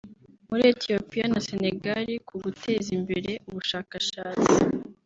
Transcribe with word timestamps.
muri 0.49 0.63
Ethiopia 0.73 1.25
na 1.33 1.39
Senegal 1.47 2.07
ku 2.27 2.35
guteza 2.43 2.89
imbere 2.97 3.31
ubushakashatsi 3.49 4.53